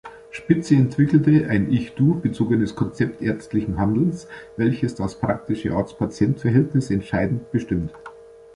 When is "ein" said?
1.47-1.71